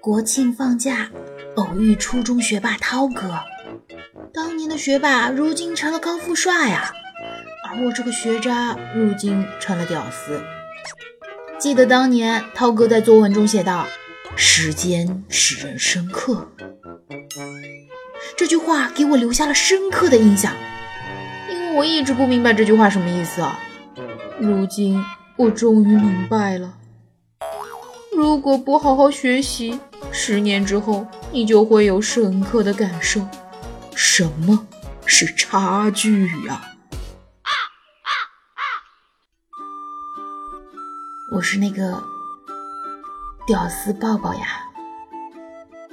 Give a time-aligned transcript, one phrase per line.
[0.00, 1.10] 国庆放假，
[1.56, 3.38] 偶遇初中学霸涛哥。
[4.32, 6.92] 当年的学霸，如今成了高富帅啊！
[7.68, 10.40] 而我这个学渣，如今成了屌丝。
[11.58, 13.86] 记得当年涛哥在作文中写道
[14.36, 16.48] ：“时间使人深刻。”
[18.36, 20.52] 这句话给我留下了深刻的印象，
[21.50, 23.58] 因为我一直不明白这句话什么意思啊。
[24.38, 25.04] 如今
[25.36, 26.77] 我终于明白了。
[28.18, 29.78] 如果不好好学习，
[30.10, 33.24] 十年之后你就会有深刻的感受。
[33.94, 34.66] 什么
[35.06, 36.60] 是差距呀？
[41.32, 42.02] 我是那个
[43.46, 44.64] 屌丝抱抱呀！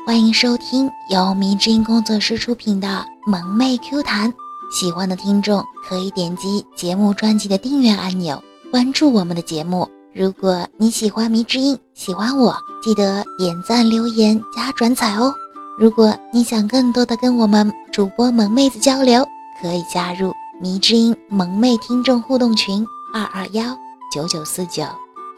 [0.08, 2.88] 欢迎收听由迷之音工作室出品的
[3.30, 4.34] 《萌妹 Q 弹》，
[4.72, 9.88] 喜欢的听众可以点击节目专辑的订阅按钮，关注我们的节目。
[10.16, 15.36] 如果你喜欢迷之音，喜欢我，记得点赞、留言、加转载哦。
[15.78, 19.28] 如果你想更多的跟我们主播萌妹子交流，
[19.62, 20.32] 可以加入
[20.62, 23.78] 迷之音萌妹听众互动群：二二幺
[24.10, 24.84] 九九四九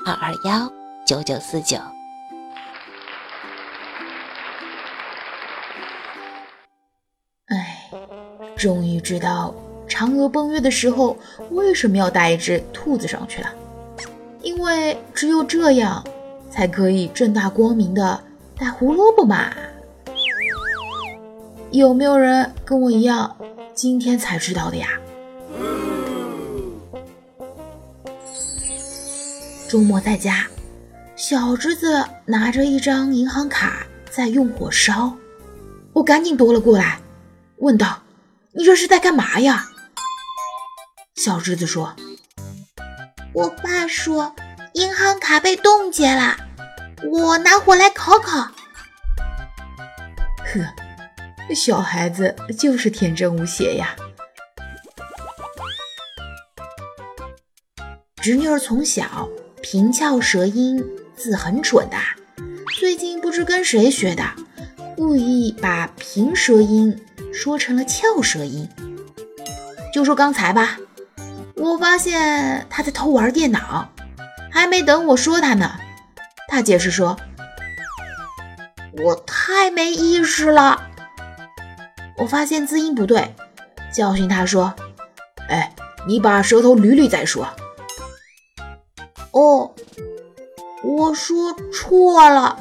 [0.05, 0.71] 二二幺
[1.07, 1.75] 九九四九。
[7.47, 7.89] 哎，
[8.55, 9.55] 终于知道
[9.89, 11.17] 嫦娥奔月的时候
[11.49, 13.49] 为什么要带一只兔子上去了，
[14.47, 16.01] 因为只有这样
[16.49, 18.23] 才可以正大光明的
[18.57, 19.53] 带胡萝卜嘛。
[21.71, 23.35] 有没有人跟我一样，
[23.73, 24.87] 今天才知道的呀？
[29.67, 30.47] 周末在家，
[31.17, 35.13] 小侄子拿着一张银行卡在用火烧，
[35.91, 37.01] 我赶紧夺了过来，
[37.57, 38.01] 问道
[38.55, 39.67] ：“你这是在干嘛呀？”
[41.15, 41.93] 小侄子说
[43.37, 44.35] ：“我爸说
[44.73, 46.35] 银行卡被冻结了，
[47.11, 48.49] 我拿火来烤烤。”
[50.41, 51.53] 呵。
[51.55, 53.95] 小孩子就是天真无邪呀。
[58.19, 59.29] 侄女儿从小
[59.61, 60.83] 平翘舌音，
[61.15, 61.97] 字很准的。
[62.79, 64.23] 最近不知跟谁学的，
[64.95, 68.67] 故意把平舌音说成了翘舌音。
[69.93, 70.79] 就说刚才吧，
[71.57, 73.89] 我发现他在偷玩电脑，
[74.51, 75.79] 还没等我说他呢，
[76.47, 77.17] 他解释说
[79.03, 80.89] ：“我太没意识了。”
[82.17, 83.33] 我发现字音不对，
[83.91, 84.73] 教训他说
[85.49, 85.73] ：“哎，
[86.07, 87.47] 你把舌头捋捋再说。”
[89.31, 89.73] 哦，
[90.83, 92.57] 我说错了，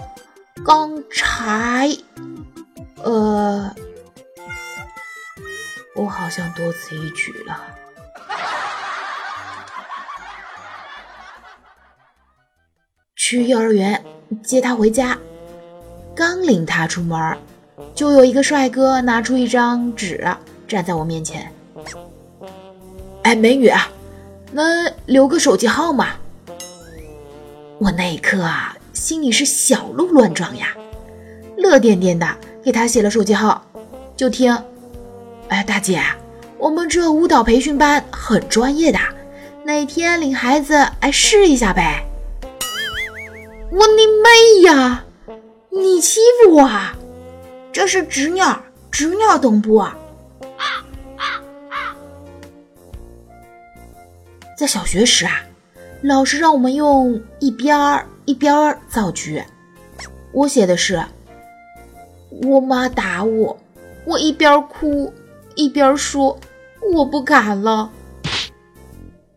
[0.65, 1.91] 刚才，
[3.03, 3.75] 呃，
[5.95, 7.61] 我好像多此一举了。
[13.29, 14.01] 去幼儿园
[14.41, 15.19] 接他回家，
[16.15, 17.37] 刚领他出门。
[17.93, 20.25] 就有一个帅哥拿出一张纸，
[20.69, 21.51] 站在我面前。
[23.25, 23.69] 哎，美女，
[24.53, 24.65] 能
[25.07, 26.11] 留个手机号吗？
[27.81, 30.69] 我那一刻啊，心里是小鹿乱撞呀，
[31.57, 32.29] 乐颠颠的
[32.63, 33.61] 给他写了手机号。
[34.17, 34.57] 就听，
[35.49, 36.01] 哎，大姐，
[36.59, 39.01] 我们这舞蹈培训班很专业的，
[39.65, 42.06] 哪天领孩子来试一下呗？
[43.71, 45.05] 我你妹呀！
[45.71, 46.97] 你欺负我啊！
[47.73, 48.41] 这是侄女，
[48.91, 49.85] 侄女懂不？
[54.57, 55.43] 在小学时啊，
[56.03, 59.43] 老师让我们用一边儿一边儿造句。
[60.33, 61.05] 我写的是：
[62.45, 63.59] 我妈打我，
[64.05, 65.13] 我一边哭
[65.57, 66.39] 一边说
[66.95, 67.91] 我不敢了。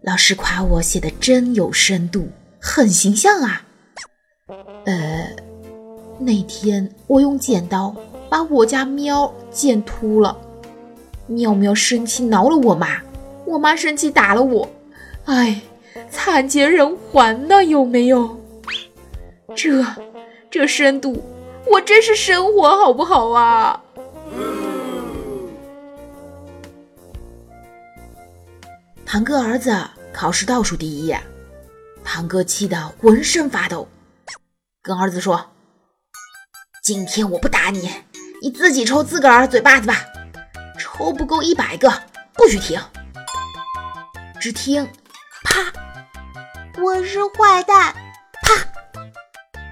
[0.02, 2.30] 老师夸我写的真有深度，
[2.62, 3.64] 很形象啊。
[4.86, 5.30] 呃，
[6.18, 7.96] 那天我用剪刀。
[8.30, 10.38] 把我家喵剪秃了，
[11.26, 13.02] 喵喵生气挠了我妈，
[13.44, 14.70] 我妈生气打了我，
[15.26, 15.60] 哎，
[16.12, 18.40] 惨绝人寰呐，有没有？
[19.56, 19.84] 这
[20.52, 21.24] 这深度，
[21.72, 23.82] 我真是生活好不好啊？
[29.08, 29.76] 堂哥儿子
[30.14, 31.16] 考试倒数第一，
[32.04, 33.88] 堂哥气得浑身发抖，
[34.90, 35.52] 跟儿子说
[36.82, 37.94] ：“今天我不打你。”
[38.42, 39.96] 你自己抽自个儿嘴巴子吧，
[40.80, 41.94] 抽不够一百个
[42.34, 42.82] 不许停。
[44.42, 44.90] 只听
[45.44, 45.72] 啪，
[46.82, 47.94] 我是坏蛋；
[48.42, 48.56] 啪，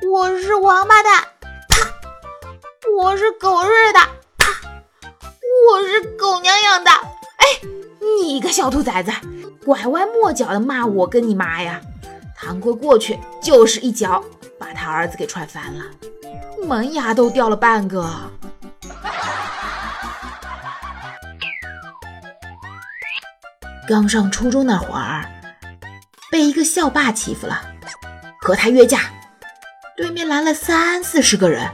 [0.07, 1.23] 我是王八蛋；
[1.67, 1.89] 啪，
[3.01, 3.99] 我是狗日的；
[4.37, 4.45] 啪，
[5.71, 6.91] 我是狗娘养的。
[6.91, 7.45] 哎，
[8.21, 9.11] 你个小兔崽子，
[9.65, 11.81] 拐弯抹角的骂我跟你妈呀！
[12.35, 14.23] 堂哥过去就是一脚，
[14.59, 15.86] 把他儿子给踹翻了，
[16.65, 18.09] 门牙都掉了半个。
[23.88, 25.25] 刚上初中那会儿，
[26.30, 27.62] 被一个校霸欺负了，
[28.42, 29.00] 和他约架，
[29.95, 31.69] 对面来了三四十个人，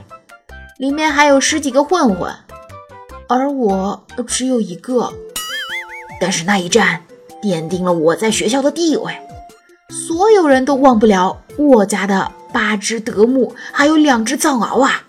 [0.78, 2.32] 里面还有十几个混混，
[3.28, 5.12] 而我只有一个。
[6.20, 7.02] 但是那一战
[7.42, 9.20] 奠定了我在学校的地位，
[9.94, 15.04] 所有人都忘不了我家的八只德牧，还有两只藏獒啊！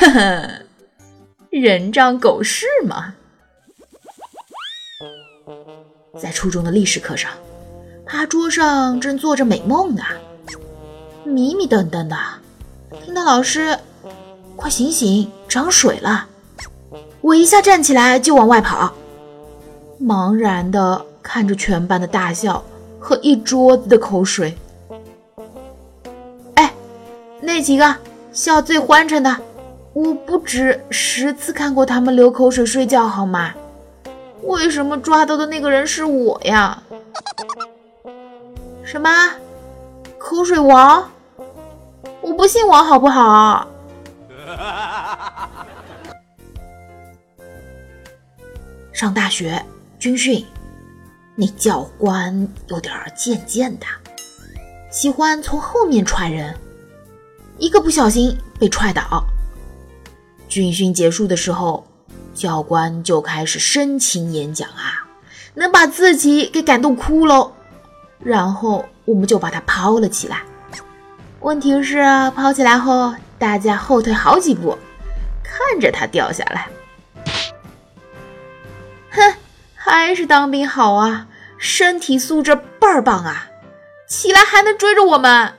[0.00, 0.50] 呵呵，
[1.50, 3.14] 人仗狗势嘛。
[6.18, 7.30] 在初中的历史课上，
[8.06, 10.02] 他桌上正做着美梦呢，
[11.24, 12.16] 迷迷瞪瞪的，
[13.04, 13.78] 听到老师
[14.56, 16.26] “快醒醒，涨水了”，
[17.20, 18.94] 我一下站起来就往外跑，
[20.00, 22.64] 茫然的看着全班的大笑
[23.04, 24.56] 和一桌子的口水。
[26.54, 26.72] 哎，
[27.42, 27.94] 那几个
[28.32, 29.36] 笑最欢畅的，
[29.92, 33.52] 我不止十次看过他们流口水睡觉，好吗？
[34.44, 36.82] 为什么抓到的那个人是我呀？
[38.82, 39.10] 什么？
[40.18, 41.06] 口水王？
[42.22, 43.68] 我不姓王，好不好？
[48.94, 49.62] 上大学
[49.98, 50.42] 军训，
[51.36, 53.86] 那教官有点贱贱的，
[54.90, 56.54] 喜欢从后面踹人，
[57.58, 59.24] 一个不小心被踹倒。
[60.48, 61.86] 军训结束的时候。
[62.34, 65.06] 教官就开始深情演讲啊，
[65.54, 67.52] 能把自己给感动哭喽。
[68.18, 70.42] 然后我们就把他抛了起来。
[71.38, 72.02] 问题是
[72.34, 74.76] 抛起来后，大家后退好几步，
[75.44, 76.66] 看着他掉下来。
[79.86, 81.26] 还是当兵好啊，
[81.58, 83.48] 身体素质倍儿棒啊，
[84.08, 85.52] 起来还能追着我们。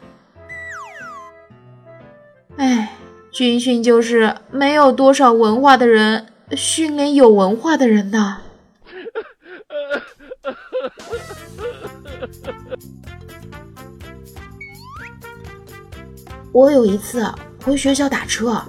[2.58, 2.94] 哎，
[3.32, 6.26] 军训就是没有多少文化的人。
[6.58, 8.42] 训练有文化的人呢。
[16.52, 17.32] 我有一次
[17.64, 18.60] 回学校打车，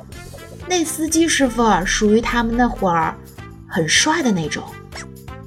[0.68, 3.16] 那司机师傅属于他们那会儿
[3.66, 4.62] 很帅的那种，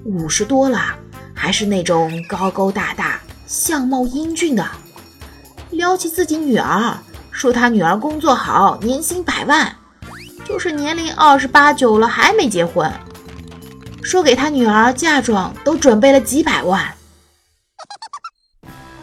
[0.06, 0.96] 五十多了，
[1.34, 4.66] 还是那种高高大大、相貌英俊的。
[5.72, 6.98] 聊起自己女儿，
[7.32, 9.76] 说他女儿工作好，年薪百万。
[10.46, 12.92] 就是年龄二十八九了还没结婚，
[14.02, 16.92] 说给他女儿嫁妆都准备了几百万。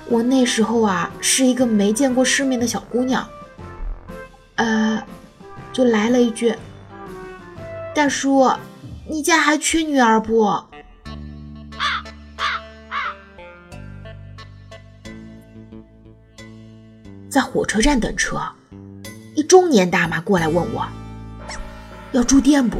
[0.08, 3.24] 我那时候啊是一个没见过世面的小姑娘，
[4.56, 5.00] 呃，
[5.72, 6.52] 就来了一句
[7.94, 8.50] ：“大叔，
[9.08, 10.42] 你家还缺女儿不？”
[17.36, 18.40] 在火车站等车，
[19.34, 20.88] 一中年大妈过来问我。
[22.12, 22.78] 要住店不？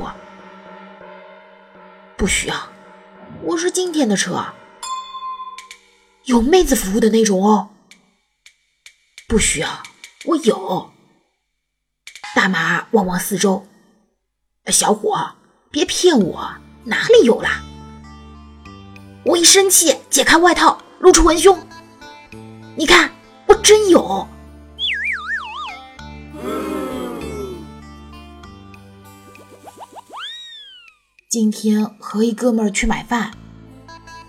[2.16, 2.56] 不需要，
[3.42, 4.46] 我是今天的车，
[6.24, 7.68] 有妹子服务的那种哦。
[9.28, 9.68] 不需要，
[10.24, 10.90] 我有。
[12.34, 13.66] 大妈望望四周，
[14.68, 15.32] 小伙，
[15.70, 16.50] 别骗我，
[16.84, 17.62] 哪里有啦？
[19.26, 21.58] 我一生气，解开外套，露出文胸，
[22.74, 23.12] 你看，
[23.48, 24.26] 我真有。
[31.38, 33.30] 今天和一哥们儿去买饭，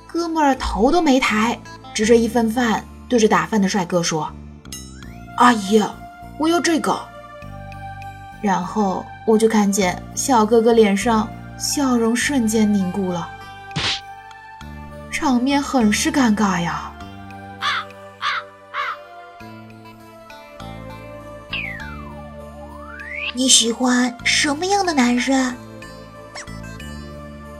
[0.07, 1.57] 哥们儿头都没抬，
[1.93, 4.29] 指着一份饭对着打饭的帅哥说
[5.39, 5.81] ：“阿姨，
[6.37, 6.99] 我要这个。”
[8.43, 11.25] 然后我就看见小哥哥脸上
[11.57, 13.29] 笑容瞬间凝固了，
[15.09, 16.91] 场面很是尴尬呀。
[23.33, 25.55] 你喜欢什么样的男生？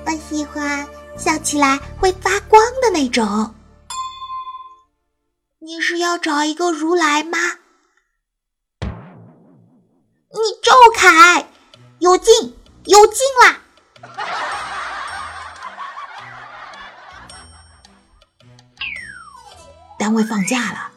[0.07, 0.87] 我喜欢
[1.17, 3.53] 笑起来会发光的那种。
[5.59, 7.37] 你是要找一个如来吗？
[8.79, 11.49] 你周凯，
[11.99, 13.59] 有劲有劲啦！
[19.99, 20.89] 单位放假了，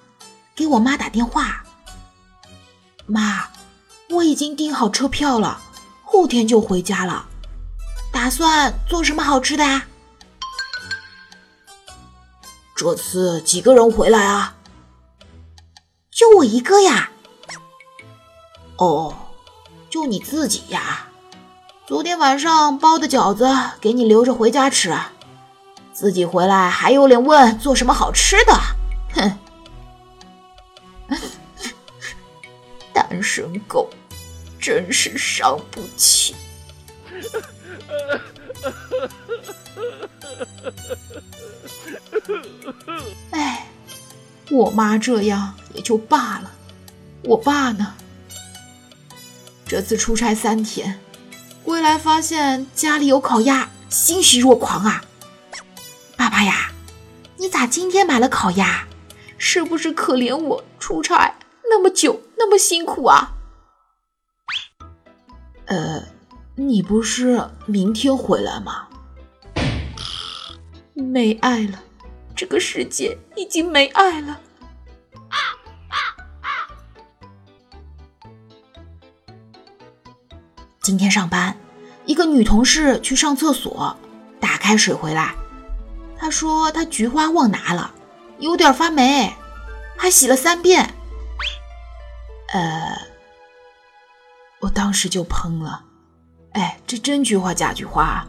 [0.54, 1.64] 给我妈打电话。
[3.06, 3.48] 妈，
[4.10, 5.60] 我已经订好车票了，
[6.04, 7.26] 后天就回家了。
[8.22, 9.86] 打算做什么好吃的啊？
[12.76, 14.56] 这次几个人回来啊？
[16.10, 17.12] 就我一个呀。
[18.76, 19.16] 哦，
[19.88, 21.08] 就你自己呀？
[21.86, 23.48] 昨天晚上包的饺子
[23.80, 24.94] 给你留着回家吃，
[25.94, 28.52] 自己回来还有脸问做什么好吃的？
[29.14, 29.38] 哼！
[32.92, 33.88] 单身狗，
[34.60, 36.36] 真是伤不起。
[43.30, 43.66] 哎，
[44.50, 46.50] 我妈这样也就罢了，
[47.24, 47.94] 我爸呢？
[49.66, 51.00] 这次出差三天，
[51.62, 55.04] 归来发现家里有烤鸭，欣喜若狂啊！
[56.16, 56.72] 爸爸呀，
[57.36, 58.86] 你咋今天买了烤鸭？
[59.38, 63.32] 是不是可怜我出差那么久，那么辛苦啊？
[65.64, 66.04] 呃，
[66.60, 68.86] 你不是明天回来吗？
[70.92, 71.82] 没爱了，
[72.36, 74.38] 这个世界已经没爱了。
[80.82, 81.56] 今天上班，
[82.04, 83.96] 一个女同事去上厕所，
[84.38, 85.34] 打开水回来，
[86.18, 87.94] 她说她菊花忘拿了，
[88.38, 89.34] 有点发霉，
[89.96, 90.94] 还洗了三遍。
[92.52, 92.98] 呃，
[94.60, 95.84] 我当时就喷了，
[96.52, 98.26] 哎，这真菊花假菊花？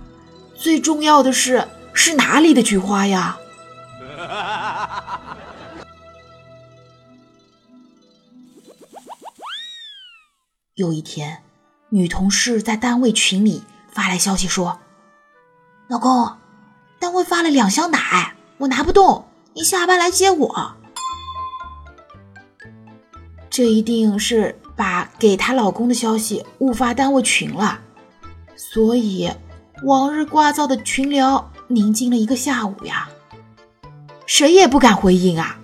[0.55, 1.67] 最重要的是。
[1.93, 3.37] 是哪里的菊花呀？
[10.75, 11.43] 有一天，
[11.89, 14.79] 女同事在单位群里发来消息说
[15.89, 16.37] ：“老公，
[16.97, 20.75] 单位发了两箱奶，我拿不动，你下班来接我。”
[23.51, 27.81] 这一定是把给她老公的消息误发单位群了，
[28.63, 29.27] 所以
[29.83, 31.51] 往日聒噪的群聊。
[31.67, 33.09] 宁静了一个下午呀，
[34.27, 35.57] 谁也不敢回应啊。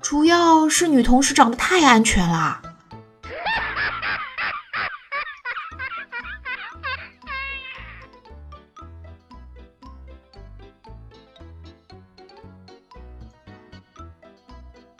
[0.00, 2.62] 主要是女同事长得太安全了。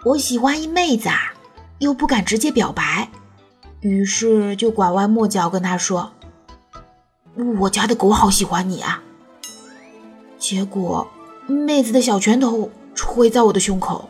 [0.05, 1.33] 我喜欢一妹子啊，
[1.79, 3.11] 又不敢直接表白，
[3.81, 6.13] 于是就拐弯抹角跟她说
[7.59, 9.03] ：“我家的狗好喜欢你啊。”
[10.39, 11.11] 结果，
[11.47, 14.09] 妹子的小拳头捶在我的胸口，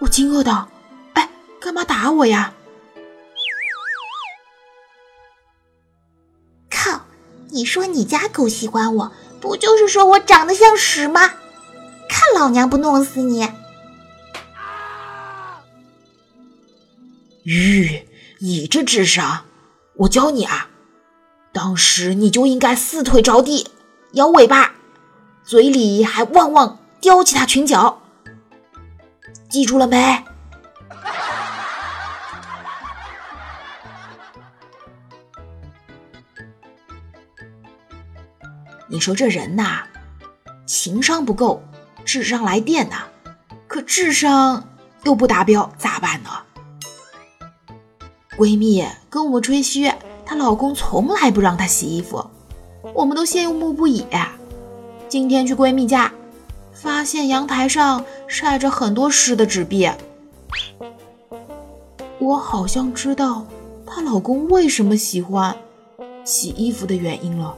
[0.00, 0.68] 我惊愕道
[1.14, 1.28] ：“哎，
[1.60, 2.54] 干嘛打我呀？”
[6.70, 7.02] 靠！
[7.50, 11.32] 你说你家狗喜欢我，不就是说我长得像屎吗？
[12.08, 13.48] 看老娘不弄死你！
[17.42, 18.06] 吁，
[18.40, 19.44] 你这智商，
[19.94, 20.70] 我教你啊！
[21.56, 23.66] 当时你就应该四腿着地，
[24.12, 24.74] 摇尾巴。
[25.42, 28.02] 嘴里还汪汪叼起他裙角，
[29.48, 30.22] 记住了没？
[38.86, 39.84] 你说这人呐，
[40.66, 41.62] 情商不够，
[42.04, 43.04] 智商来电呐，
[43.66, 44.68] 可智商
[45.04, 46.28] 又不达标，咋办呢？
[48.36, 49.90] 闺蜜跟我吹嘘，
[50.36, 52.24] 老公从来不让她洗衣服，
[52.94, 54.04] 我们都羡慕不已。
[55.08, 56.12] 今天去闺蜜家，
[56.72, 59.90] 发现阳台上晒着很多湿的纸币。
[62.18, 63.46] 我好像知道
[63.86, 65.56] 她老公为什么喜欢
[66.24, 67.54] 洗衣服的原因了。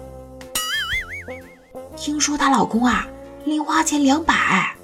[1.96, 3.08] 听说她老公啊，
[3.44, 4.77] 零花钱两百。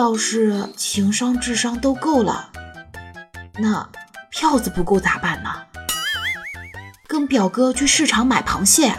[0.00, 2.48] 要是情商、智商都够了，
[3.58, 3.86] 那
[4.30, 5.50] 票子不够咋办呢？
[7.06, 8.94] 跟表哥去市场买螃蟹，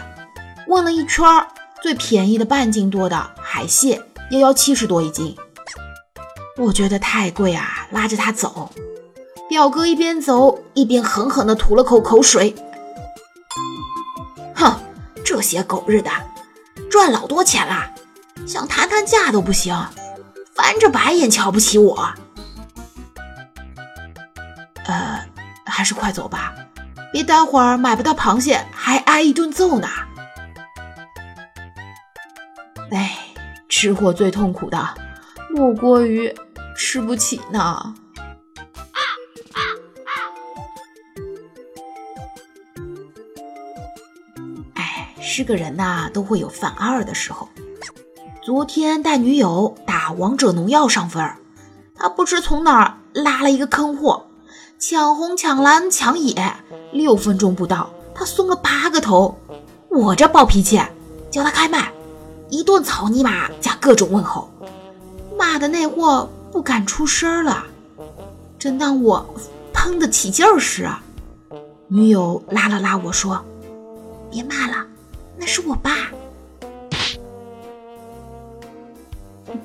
[0.68, 1.26] 问了一圈，
[1.82, 5.36] 最便宜的半斤多的海蟹也要七十多一斤，
[6.56, 8.70] 我觉得太贵啊，拉着他走。
[9.48, 12.54] 表哥一边走一边狠狠地吐了口口水，
[14.54, 14.72] 哼，
[15.24, 16.12] 这些狗日的，
[16.88, 17.90] 赚老多钱了，
[18.46, 19.76] 想谈谈价都不行。
[20.54, 22.12] 翻着白眼瞧不起我，
[24.86, 25.24] 呃，
[25.64, 26.54] 还是快走吧，
[27.12, 29.88] 别待会儿买不到螃蟹还挨一顿揍呢。
[32.90, 33.18] 哎，
[33.68, 34.94] 吃货最痛苦的
[35.54, 36.34] 莫过于
[36.76, 37.94] 吃不起呢。
[44.74, 47.48] 哎，是个人呐，都会有犯二的时候。
[48.44, 51.24] 昨天带女友打王者荣耀上分，
[51.94, 54.26] 他不知从哪儿拉了一个坑货，
[54.80, 56.56] 抢红抢蓝抢野，
[56.90, 59.38] 六分钟不到，他送了八个头。
[59.88, 60.82] 我这暴脾气，
[61.30, 61.92] 叫他开麦，
[62.50, 64.50] 一顿草泥马加各种问候，
[65.38, 67.64] 骂的那货不敢出声了。
[68.58, 69.24] 正当我
[69.72, 70.90] 喷得起劲儿时，
[71.86, 73.40] 女友拉了拉我说
[74.32, 74.84] ：“别骂了，
[75.36, 75.92] 那是我爸。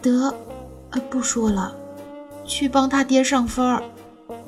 [0.01, 0.34] 得，
[1.10, 1.75] 不说了，
[2.46, 3.84] 去帮他爹上分儿。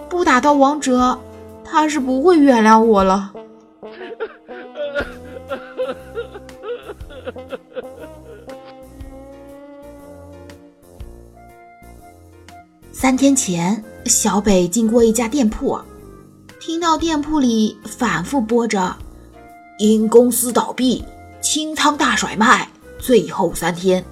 [0.09, 1.19] 不打到王者，
[1.63, 3.31] 他是不会原谅我了。
[12.91, 15.79] 三天前，小北经过一家店铺，
[16.59, 18.93] 听到店铺里反复播着
[19.79, 21.05] “因公司倒闭，
[21.39, 22.67] 清仓大甩卖，
[22.99, 24.03] 最后三天”。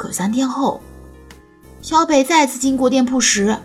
[0.00, 0.80] 可三天后，
[1.82, 3.58] 小北再次经过店铺时，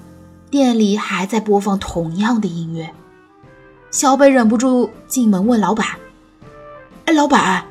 [0.51, 2.93] 店里还在播放同样的音乐。
[3.89, 5.87] 小北忍不住进门问老板
[7.07, 7.63] ：“哎，老板，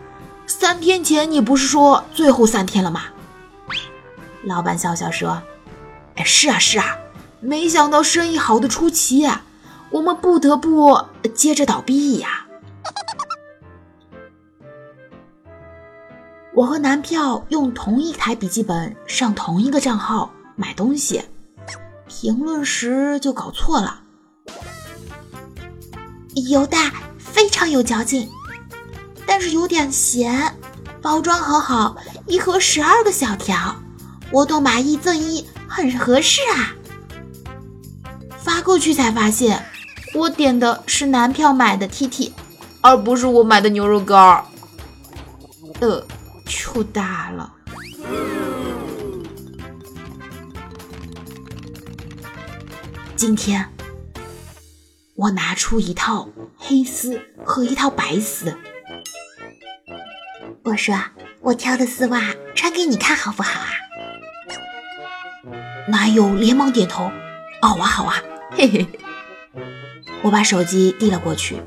[0.47, 3.03] 三天前你不是说最后三天了吗？”
[4.45, 5.43] 老板笑笑说。
[6.15, 6.97] 哎，是啊是啊，
[7.41, 9.29] 没想到生意好的出奇，
[9.91, 11.05] 我们不得不
[11.35, 12.47] 接着倒闭呀。
[16.55, 21.21] 我和男票用同一台笔记本上同一个账号买东西，
[22.07, 24.01] 评论时就搞错了。
[26.49, 28.29] 油大非常有嚼劲，
[29.27, 30.55] 但是有点咸。
[31.03, 31.97] 包装很好，
[32.27, 33.75] 一盒十二个小条，
[34.31, 35.45] 我都买一赠一。
[35.67, 36.71] 很合适啊！
[38.39, 39.61] 发过去才发现，
[40.15, 42.33] 我点的是男票买的 T T，
[42.81, 44.45] 而不是我买的牛肉干儿。
[45.81, 46.07] 呃，
[46.55, 47.53] 糗大了。
[53.17, 53.69] 今天
[55.17, 58.57] 我拿出一套黑丝和一套白丝，
[60.63, 60.95] 我说
[61.41, 62.21] 我挑的丝袜
[62.55, 63.69] 穿给你看好不好啊？
[65.89, 67.11] 男友连忙点头
[67.61, 68.87] ：“好啊，好啊，嘿嘿。”
[70.23, 71.61] 我把手机递了过去。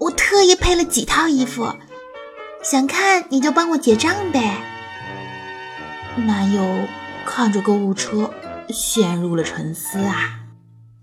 [0.00, 1.74] 我特意配了几套衣服，
[2.62, 4.58] 想看你就帮我结账呗。
[6.16, 6.86] 男友
[7.24, 8.30] 看着购物车，
[8.68, 10.40] 陷入了沉思啊。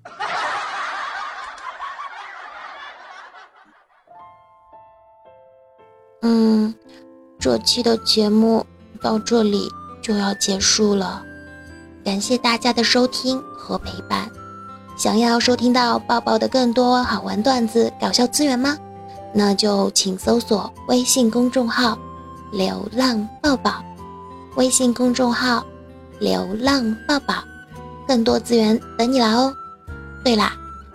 [6.21, 6.75] 嗯，
[7.39, 8.65] 这期的节目
[9.01, 11.23] 到这里就要结束了。
[12.03, 14.29] 感谢大家的收听和陪伴。
[14.97, 18.77] 想要收听到抱抱的更多好玩段子、搞笑资源吗？
[19.37, 21.99] 那就请搜索微信公众号
[22.53, 23.83] “流浪抱抱”，
[24.55, 25.61] 微信公众号
[26.19, 27.35] “流浪抱抱”，
[28.07, 29.53] 更多资源等你来哦。
[30.23, 30.53] 对啦，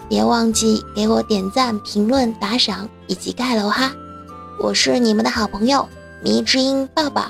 [0.08, 3.92] 别忘记给我点赞、评论、打赏以及盖楼哈！
[4.58, 5.86] 我是你们的好朋友
[6.22, 7.26] 迷之音抱抱，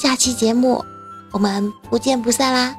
[0.00, 0.84] 下期节目。
[1.32, 2.74] 我们不见不散啦！